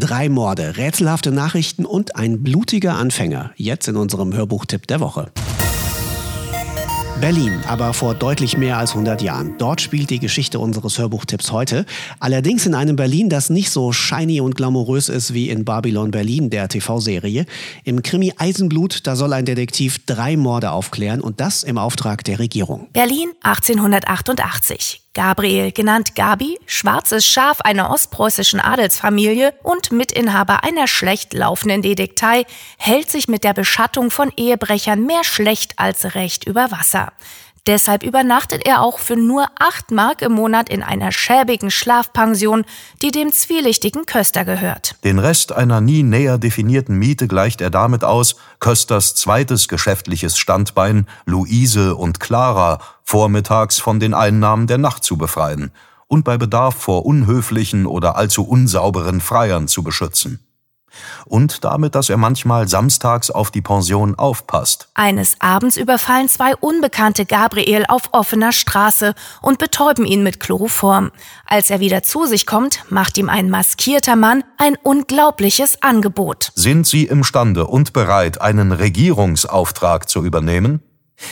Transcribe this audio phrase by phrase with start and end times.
[0.00, 3.50] Drei Morde, rätselhafte Nachrichten und ein blutiger Anfänger.
[3.56, 5.30] Jetzt in unserem Hörbuchtipp der Woche.
[7.20, 9.56] Berlin, aber vor deutlich mehr als 100 Jahren.
[9.58, 11.84] Dort spielt die Geschichte unseres Hörbuchtipps heute.
[12.18, 16.48] Allerdings in einem Berlin, das nicht so shiny und glamourös ist wie in Babylon Berlin,
[16.48, 17.44] der TV-Serie.
[17.84, 22.38] Im Krimi Eisenblut, da soll ein Detektiv drei Morde aufklären und das im Auftrag der
[22.38, 22.88] Regierung.
[22.94, 25.09] Berlin 1888.
[25.12, 32.44] Gabriel, genannt Gabi, schwarzes Schaf einer ostpreußischen Adelsfamilie und Mitinhaber einer schlecht laufenden Detektei,
[32.78, 37.12] hält sich mit der Beschattung von Ehebrechern mehr schlecht als recht über Wasser.
[37.66, 42.64] Deshalb übernachtet er auch für nur acht Mark im Monat in einer schäbigen Schlafpension,
[43.02, 44.96] die dem zwielichtigen Köster gehört.
[45.04, 51.06] Den Rest einer nie näher definierten Miete gleicht er damit aus, Kösters zweites geschäftliches Standbein,
[51.26, 55.72] Luise und Clara, vormittags von den Einnahmen der Nacht zu befreien
[56.06, 60.44] und bei Bedarf vor unhöflichen oder allzu unsauberen Freiern zu beschützen
[61.26, 64.88] und damit, dass er manchmal samstags auf die Pension aufpasst.
[64.94, 71.10] Eines Abends überfallen zwei Unbekannte Gabriel auf offener Straße und betäuben ihn mit Chloroform.
[71.46, 76.52] Als er wieder zu sich kommt, macht ihm ein maskierter Mann ein unglaubliches Angebot.
[76.54, 80.82] Sind Sie imstande und bereit, einen Regierungsauftrag zu übernehmen?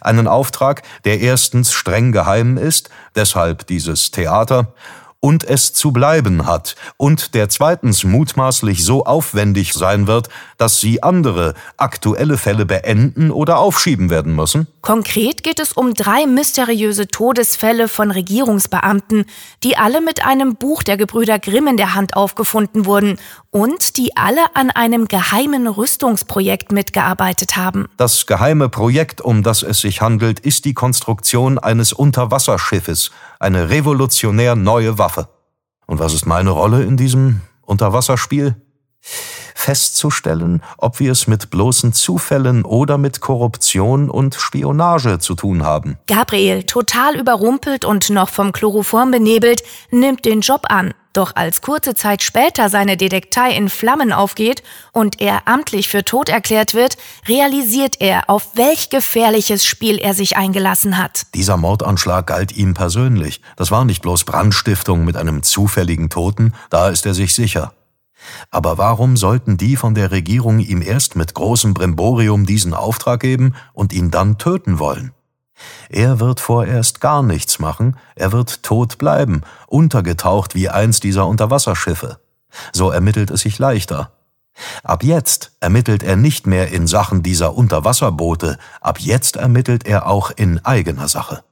[0.00, 4.74] Einen Auftrag, der erstens streng geheim ist, deshalb dieses Theater,
[5.20, 11.02] und es zu bleiben hat und der zweitens mutmaßlich so aufwendig sein wird, dass sie
[11.02, 14.66] andere aktuelle Fälle beenden oder aufschieben werden müssen?
[14.80, 19.26] Konkret geht es um drei mysteriöse Todesfälle von Regierungsbeamten,
[19.62, 23.18] die alle mit einem Buch der Gebrüder Grimm in der Hand aufgefunden wurden
[23.50, 27.88] und die alle an einem geheimen Rüstungsprojekt mitgearbeitet haben.
[27.98, 34.56] Das geheime Projekt, um das es sich handelt, ist die Konstruktion eines Unterwasserschiffes, eine revolutionär
[34.56, 35.09] neue Waffe.
[35.90, 38.54] Und was ist meine Rolle in diesem Unterwasserspiel?
[39.60, 45.98] festzustellen, ob wir es mit bloßen Zufällen oder mit Korruption und Spionage zu tun haben.
[46.06, 50.94] Gabriel, total überrumpelt und noch vom Chloroform benebelt, nimmt den Job an.
[51.12, 54.62] Doch als kurze Zeit später seine Detektei in Flammen aufgeht
[54.92, 60.36] und er amtlich für tot erklärt wird, realisiert er, auf welch gefährliches Spiel er sich
[60.36, 61.26] eingelassen hat.
[61.34, 63.40] Dieser Mordanschlag galt ihm persönlich.
[63.56, 67.72] Das war nicht bloß Brandstiftung mit einem zufälligen Toten, da ist er sich sicher.
[68.50, 73.54] Aber warum sollten die von der Regierung ihm erst mit großem Brimborium diesen Auftrag geben
[73.72, 75.12] und ihn dann töten wollen?
[75.88, 82.18] Er wird vorerst gar nichts machen, er wird tot bleiben, untergetaucht wie eins dieser Unterwasserschiffe.
[82.72, 84.12] So ermittelt es sich leichter.
[84.82, 90.30] Ab jetzt ermittelt er nicht mehr in Sachen dieser Unterwasserboote, ab jetzt ermittelt er auch
[90.30, 91.42] in eigener Sache.